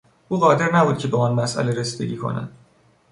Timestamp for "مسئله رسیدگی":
1.33-2.17